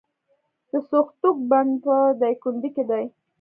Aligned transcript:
د 0.69 0.73
سوختوک 0.89 1.37
بند 1.49 1.71
په 1.83 1.95
دایکنډي 2.21 2.69
کې 2.75 2.83
دی 2.89 3.05